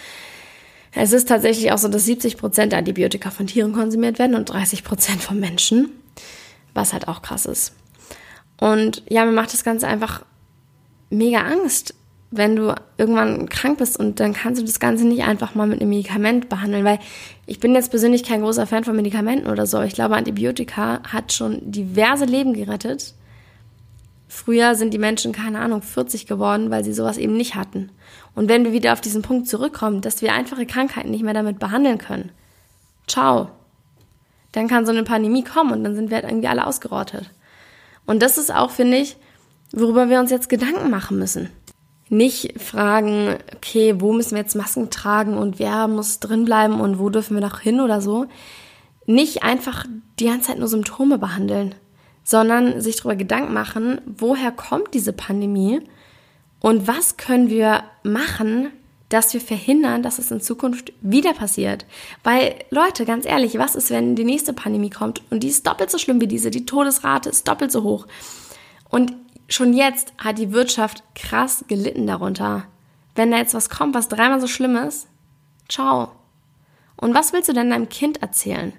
Es 1.00 1.14
ist 1.14 1.28
tatsächlich 1.28 1.72
auch 1.72 1.78
so, 1.78 1.88
dass 1.88 2.06
70 2.06 2.38
Prozent 2.38 2.72
der 2.72 2.80
Antibiotika 2.80 3.30
von 3.30 3.46
Tieren 3.46 3.72
konsumiert 3.72 4.18
werden 4.18 4.36
und 4.36 4.50
30 4.50 4.84
Prozent 4.84 5.22
von 5.22 5.40
Menschen, 5.40 5.90
was 6.74 6.92
halt 6.92 7.08
auch 7.08 7.22
krass 7.22 7.46
ist. 7.46 7.74
Und 8.60 9.04
ja, 9.08 9.24
mir 9.24 9.32
macht 9.32 9.54
das 9.54 9.64
Ganze 9.64 9.88
einfach 9.88 10.26
mega 11.12 11.42
Angst, 11.42 11.94
wenn 12.32 12.56
du 12.56 12.74
irgendwann 12.98 13.48
krank 13.48 13.78
bist 13.78 13.98
und 13.98 14.20
dann 14.20 14.34
kannst 14.34 14.60
du 14.60 14.66
das 14.66 14.80
Ganze 14.80 15.06
nicht 15.06 15.24
einfach 15.24 15.54
mal 15.54 15.68
mit 15.68 15.80
einem 15.80 15.92
Medikament 15.92 16.50
behandeln, 16.50 16.84
weil 16.84 17.00
ich 17.46 17.60
bin 17.60 17.76
jetzt 17.76 17.92
persönlich 17.92 18.24
kein 18.24 18.42
großer 18.42 18.66
Fan 18.66 18.84
von 18.84 18.96
Medikamenten 18.96 19.48
oder 19.48 19.68
so. 19.68 19.82
Ich 19.82 19.94
glaube, 19.94 20.16
Antibiotika 20.16 21.02
hat 21.04 21.32
schon 21.32 21.60
diverse 21.72 22.26
Leben 22.26 22.54
gerettet. 22.54 23.14
Früher 24.38 24.76
sind 24.76 24.94
die 24.94 25.00
Menschen, 25.00 25.32
keine 25.32 25.60
Ahnung, 25.60 25.82
40 25.82 26.28
geworden, 26.28 26.70
weil 26.70 26.84
sie 26.84 26.94
sowas 26.94 27.18
eben 27.18 27.36
nicht 27.36 27.56
hatten. 27.56 27.92
Und 28.36 28.50
wenn 28.50 28.64
wir 28.64 28.72
wieder 28.72 28.94
auf 28.94 29.02
diesen 29.02 29.24
Punkt 29.24 29.48
zurückkommen, 29.48 30.02
dass 30.02 30.22
wir 30.22 30.34
einfache 30.34 30.68
Krankheiten 30.68 31.10
nicht 31.10 31.24
mehr 31.24 31.34
damit 31.34 31.58
behandeln 31.58 31.98
können, 31.98 32.32
ciao. 33.08 33.50
Dann 34.52 34.68
kann 34.68 34.86
so 34.86 34.92
eine 34.92 35.04
Pandemie 35.04 35.44
kommen 35.44 35.72
und 35.72 35.84
dann 35.84 35.96
sind 35.96 36.12
wir 36.12 36.18
halt 36.18 36.26
irgendwie 36.26 36.48
alle 36.48 36.68
ausgerottet. 36.68 37.32
Und 38.06 38.22
das 38.22 38.38
ist 38.38 38.54
auch, 38.54 38.70
finde 38.70 38.98
ich, 38.98 39.18
worüber 39.72 40.08
wir 40.08 40.20
uns 40.20 40.30
jetzt 40.30 40.50
Gedanken 40.50 40.92
machen 40.92 41.18
müssen 41.18 41.50
nicht 42.10 42.62
fragen, 42.62 43.36
okay, 43.56 43.96
wo 44.00 44.14
müssen 44.14 44.32
wir 44.32 44.42
jetzt 44.42 44.56
Masken 44.56 44.90
tragen 44.90 45.38
und 45.38 45.60
wer 45.60 45.88
muss 45.88 46.20
drin 46.20 46.46
bleiben 46.46 46.80
und 46.80 47.00
wo 47.00 47.10
dürfen 47.10 47.36
wir 47.36 47.42
noch 47.42 47.60
hin 47.60 47.82
oder 47.82 48.02
so. 48.02 48.28
Nicht 49.06 49.44
einfach 49.44 49.86
die 50.20 50.26
ganze 50.26 50.48
Zeit 50.48 50.60
nur 50.60 50.68
Symptome 50.68 51.18
behandeln, 51.18 51.76
sondern 52.28 52.82
sich 52.82 52.98
darüber 52.98 53.16
Gedanken 53.16 53.54
machen, 53.54 54.02
woher 54.06 54.52
kommt 54.52 54.94
diese 54.94 55.14
Pandemie 55.14 55.80
und 56.60 56.86
was 56.86 57.16
können 57.16 57.50
wir 57.50 57.86
machen, 58.04 58.74
dass 59.08 59.34
wir 59.34 59.40
verhindern, 59.40 60.04
dass 60.04 60.20
es 60.20 60.30
in 60.30 60.42
Zukunft 60.42 60.92
wieder 61.00 61.34
passiert. 61.34 61.86
Weil, 62.26 62.56
Leute, 62.70 63.06
ganz 63.06 63.26
ehrlich, 63.26 63.58
was 63.58 63.76
ist, 63.78 63.92
wenn 63.92 64.18
die 64.18 64.26
nächste 64.26 64.52
Pandemie 64.52 64.90
kommt 64.90 65.22
und 65.30 65.42
die 65.42 65.48
ist 65.48 65.66
doppelt 65.66 65.90
so 65.90 65.98
schlimm 65.98 66.20
wie 66.20 66.28
diese, 66.28 66.52
die 66.52 66.66
Todesrate 66.66 67.30
ist 67.30 67.48
doppelt 67.48 67.72
so 67.72 67.84
hoch. 67.84 68.08
Und 68.90 69.14
schon 69.48 69.72
jetzt 69.72 70.12
hat 70.18 70.38
die 70.38 70.52
Wirtschaft 70.52 71.04
krass 71.16 71.64
gelitten 71.70 72.08
darunter. 72.08 72.66
Wenn 73.16 73.32
da 73.32 73.38
jetzt 73.38 73.54
was 73.54 73.70
kommt, 73.70 73.96
was 73.96 74.10
dreimal 74.10 74.42
so 74.42 74.48
schlimm 74.48 74.76
ist, 74.76 75.08
ciao. 75.70 76.12
Und 76.98 77.14
was 77.14 77.32
willst 77.32 77.48
du 77.48 77.54
denn 77.54 77.70
deinem 77.70 77.88
Kind 77.88 78.22
erzählen, 78.22 78.74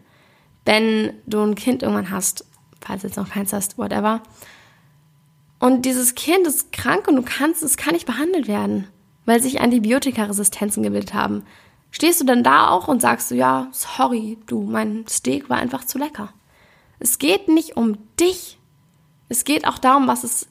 wenn 0.66 1.14
du 1.24 1.40
ein 1.40 1.54
Kind 1.54 1.82
irgendwann 1.82 2.10
hast, 2.10 2.44
falls 2.80 3.02
du 3.02 3.08
jetzt 3.08 3.16
noch 3.16 3.30
keins 3.30 3.52
hast, 3.52 3.78
whatever. 3.78 4.22
Und 5.58 5.84
dieses 5.84 6.14
Kind 6.14 6.46
ist 6.46 6.72
krank 6.72 7.08
und 7.08 7.16
du 7.16 7.22
kannst, 7.22 7.62
es 7.62 7.76
kann 7.76 7.94
nicht 7.94 8.06
behandelt 8.06 8.46
werden, 8.48 8.86
weil 9.26 9.42
sich 9.42 9.60
Antibiotikaresistenzen 9.60 10.82
gebildet 10.82 11.14
haben. 11.14 11.44
Stehst 11.90 12.20
du 12.20 12.24
dann 12.24 12.44
da 12.44 12.68
auch 12.68 12.86
und 12.88 13.00
sagst 13.00 13.30
du, 13.30 13.34
ja, 13.34 13.68
sorry, 13.72 14.38
du, 14.46 14.62
mein 14.62 15.06
Steak 15.08 15.48
war 15.48 15.56
einfach 15.56 15.84
zu 15.84 15.98
lecker. 15.98 16.32
Es 16.98 17.18
geht 17.18 17.48
nicht 17.48 17.76
um 17.76 17.98
dich. 18.20 18.58
Es 19.28 19.44
geht 19.44 19.66
auch 19.66 19.78
darum, 19.78 20.06
was 20.06 20.24
es 20.24 20.48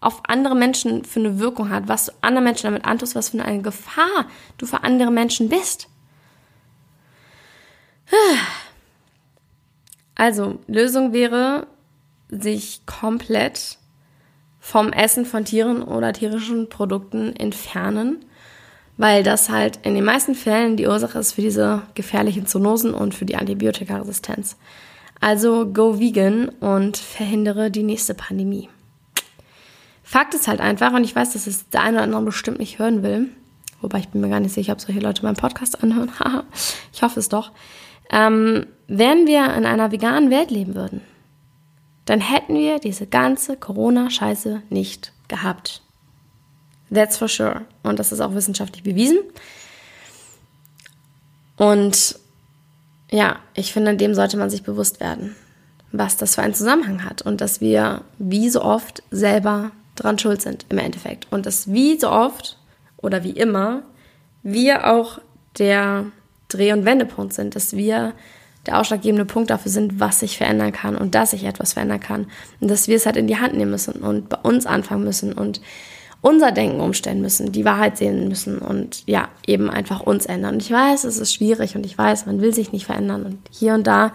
auf 0.00 0.22
andere 0.28 0.54
Menschen 0.54 1.04
für 1.04 1.20
eine 1.20 1.38
Wirkung 1.38 1.70
hat, 1.70 1.88
was 1.88 2.06
du 2.06 2.12
anderen 2.20 2.44
Menschen 2.44 2.64
damit 2.64 2.84
antust, 2.84 3.14
was 3.14 3.30
für 3.30 3.42
eine 3.42 3.62
Gefahr 3.62 4.26
du 4.56 4.66
für 4.66 4.84
andere 4.84 5.10
Menschen 5.10 5.48
bist. 5.48 5.88
Also, 10.18 10.58
Lösung 10.66 11.14
wäre, 11.14 11.68
sich 12.28 12.84
komplett 12.84 13.78
vom 14.60 14.92
Essen 14.92 15.24
von 15.24 15.44
Tieren 15.44 15.80
oder 15.82 16.12
tierischen 16.12 16.68
Produkten 16.68 17.34
entfernen, 17.36 18.24
weil 18.96 19.22
das 19.22 19.48
halt 19.48 19.78
in 19.84 19.94
den 19.94 20.04
meisten 20.04 20.34
Fällen 20.34 20.76
die 20.76 20.88
Ursache 20.88 21.20
ist 21.20 21.32
für 21.32 21.40
diese 21.40 21.82
gefährlichen 21.94 22.46
Zoonosen 22.46 22.92
und 22.92 23.14
für 23.14 23.24
die 23.24 23.36
Antibiotikaresistenz. 23.36 24.56
Also 25.20 25.66
go 25.72 25.98
vegan 26.00 26.48
und 26.48 26.96
verhindere 26.96 27.70
die 27.70 27.84
nächste 27.84 28.14
Pandemie. 28.14 28.68
Fakt 30.02 30.34
ist 30.34 30.48
halt 30.48 30.60
einfach, 30.60 30.92
und 30.92 31.04
ich 31.04 31.14
weiß, 31.14 31.34
dass 31.34 31.46
es 31.46 31.68
der 31.68 31.82
eine 31.82 31.98
oder 31.98 32.04
andere 32.04 32.24
bestimmt 32.24 32.58
nicht 32.58 32.80
hören 32.80 33.04
will, 33.04 33.28
wobei 33.80 34.00
ich 34.00 34.08
bin 34.08 34.20
mir 34.20 34.30
gar 34.30 34.40
nicht 34.40 34.54
sicher, 34.54 34.72
ob 34.72 34.80
solche 34.80 35.00
Leute 35.00 35.22
meinen 35.22 35.36
Podcast 35.36 35.82
anhören. 35.82 36.10
ich 36.92 37.02
hoffe 37.02 37.20
es 37.20 37.28
doch. 37.28 37.52
Ähm, 38.10 38.66
wenn 38.88 39.26
wir 39.26 39.54
in 39.54 39.66
einer 39.66 39.92
veganen 39.92 40.30
Welt 40.30 40.50
leben 40.50 40.74
würden, 40.74 41.02
dann 42.06 42.20
hätten 42.20 42.54
wir 42.54 42.78
diese 42.78 43.06
ganze 43.06 43.56
Corona-Scheiße 43.56 44.62
nicht 44.70 45.12
gehabt. 45.28 45.82
That's 46.92 47.18
for 47.18 47.28
sure. 47.28 47.66
Und 47.82 47.98
das 47.98 48.12
ist 48.12 48.20
auch 48.20 48.34
wissenschaftlich 48.34 48.82
bewiesen. 48.82 49.18
Und 51.56 52.18
ja, 53.10 53.36
ich 53.54 53.74
finde, 53.74 53.94
dem 53.94 54.14
sollte 54.14 54.38
man 54.38 54.48
sich 54.48 54.62
bewusst 54.62 55.00
werden, 55.00 55.36
was 55.92 56.16
das 56.16 56.34
für 56.34 56.42
einen 56.42 56.54
Zusammenhang 56.54 57.04
hat 57.04 57.20
und 57.20 57.42
dass 57.42 57.60
wir 57.60 58.02
wie 58.18 58.48
so 58.48 58.62
oft 58.62 59.02
selber 59.10 59.70
dran 59.96 60.18
schuld 60.18 60.40
sind 60.40 60.64
im 60.70 60.78
Endeffekt. 60.78 61.26
Und 61.30 61.44
dass 61.44 61.70
wie 61.70 62.00
so 62.00 62.10
oft 62.10 62.56
oder 62.96 63.22
wie 63.22 63.32
immer 63.32 63.82
wir 64.42 64.86
auch 64.86 65.20
der 65.58 66.06
Dreh- 66.48 66.72
und 66.72 66.86
Wendepunkt 66.86 67.34
sind, 67.34 67.54
dass 67.54 67.76
wir 67.76 68.14
der 68.68 68.78
ausschlaggebende 68.78 69.24
Punkt 69.24 69.48
dafür 69.48 69.72
sind, 69.72 69.98
was 69.98 70.20
sich 70.20 70.36
verändern 70.36 70.72
kann 70.72 70.94
und 70.94 71.14
dass 71.14 71.30
sich 71.30 71.44
etwas 71.44 71.72
verändern 71.72 72.00
kann. 72.00 72.26
Und 72.60 72.70
dass 72.70 72.86
wir 72.86 72.96
es 72.96 73.06
halt 73.06 73.16
in 73.16 73.26
die 73.26 73.38
Hand 73.38 73.54
nehmen 73.54 73.70
müssen 73.70 74.02
und 74.02 74.28
bei 74.28 74.36
uns 74.36 74.66
anfangen 74.66 75.04
müssen 75.04 75.32
und 75.32 75.62
unser 76.20 76.52
Denken 76.52 76.80
umstellen 76.80 77.22
müssen, 77.22 77.50
die 77.50 77.64
Wahrheit 77.64 77.96
sehen 77.96 78.28
müssen 78.28 78.58
und 78.58 79.06
ja, 79.06 79.28
eben 79.46 79.70
einfach 79.70 80.00
uns 80.00 80.26
ändern. 80.26 80.56
Und 80.56 80.62
ich 80.62 80.70
weiß, 80.70 81.04
es 81.04 81.16
ist 81.16 81.32
schwierig 81.32 81.76
und 81.76 81.86
ich 81.86 81.96
weiß, 81.96 82.26
man 82.26 82.42
will 82.42 82.52
sich 82.52 82.72
nicht 82.72 82.84
verändern 82.84 83.24
und 83.24 83.38
hier 83.50 83.72
und 83.72 83.86
da 83.86 84.12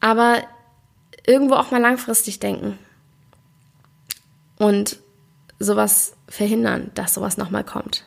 Aber 0.00 0.38
irgendwo 1.26 1.56
auch 1.56 1.70
mal 1.70 1.80
langfristig 1.80 2.40
denken. 2.40 2.78
Und 4.56 4.98
sowas 5.58 6.14
verhindern, 6.26 6.90
dass 6.94 7.14
sowas 7.14 7.36
nochmal 7.36 7.64
kommt. 7.64 8.04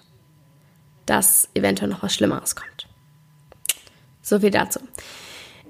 Dass 1.06 1.50
eventuell 1.54 1.92
noch 1.92 2.02
was 2.02 2.16
Schlimmeres 2.16 2.56
kommt. 2.56 2.88
So 4.32 4.40
viel 4.40 4.50
dazu. 4.50 4.80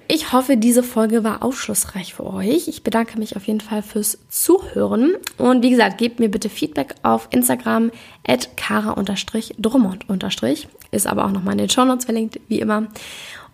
Ich 0.08 0.34
hoffe, 0.34 0.56
diese 0.56 0.84
Folge 0.84 1.24
war 1.24 1.42
aufschlussreich 1.42 2.14
für 2.14 2.28
euch. 2.28 2.68
Ich 2.68 2.84
bedanke 2.84 3.18
mich 3.18 3.36
auf 3.36 3.48
jeden 3.48 3.60
Fall 3.60 3.82
fürs 3.82 4.20
Zuhören. 4.30 5.16
Und 5.40 5.64
wie 5.64 5.72
gesagt, 5.72 5.98
gebt 5.98 6.20
mir 6.20 6.30
bitte 6.30 6.48
Feedback 6.48 6.94
auf 7.02 7.28
Instagram 7.32 7.90
at 8.28 8.56
kara-drummond- 8.56 10.06
ist 10.92 11.08
aber 11.08 11.26
auch 11.26 11.32
nochmal 11.32 11.54
in 11.54 11.58
den 11.58 11.70
Shownotes 11.72 12.06
verlinkt, 12.06 12.40
wie 12.50 12.60
immer. 12.60 12.86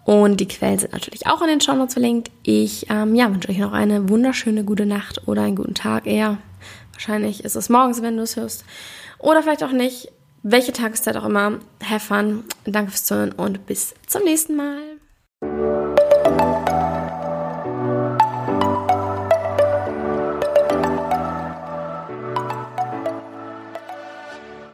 Und 0.04 0.42
die 0.42 0.48
Quellen 0.50 0.78
sind 0.78 0.92
natürlich 0.92 1.26
auch 1.26 1.42
in 1.42 1.48
den 1.48 1.62
Shownotes 1.62 1.94
verlinkt. 1.94 2.30
Ich 2.44 2.88
ähm, 2.90 3.16
ja, 3.16 3.32
wünsche 3.32 3.48
euch 3.48 3.60
noch 3.60 3.72
eine 3.72 4.10
wunderschöne 4.10 4.66
gute 4.66 4.86
Nacht 4.86 5.26
oder 5.26 5.44
einen 5.44 5.56
guten 5.56 5.74
Tag 5.74 6.06
eher. 6.06 6.38
Wahrscheinlich 6.92 7.46
ist 7.46 7.56
es 7.56 7.70
morgens, 7.70 8.02
wenn 8.02 8.18
du 8.18 8.24
es 8.24 8.36
hörst. 8.36 8.66
Oder 9.20 9.42
vielleicht 9.42 9.64
auch 9.64 9.72
nicht. 9.72 10.10
Welche 10.44 10.74
Tageszeit 10.74 11.16
auch 11.16 11.26
immer. 11.26 11.60
Have 11.82 12.06
fun. 12.06 12.44
Danke 12.66 12.92
fürs 12.92 13.06
Zuhören 13.06 13.32
und 13.32 13.66
bis 13.68 13.94
zum 14.08 14.24
nächsten 14.24 14.58
Mal. 14.58 14.97
Thank 15.48 15.60
you. 15.60 15.77